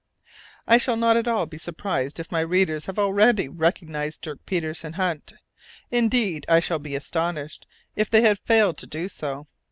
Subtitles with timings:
[0.65, 4.83] I shall not be at all surprised if my readers have already recognized Dirk Peters
[4.83, 5.33] in Hunt;
[5.91, 9.45] indeed, I shall be astonished if they have failed to do so.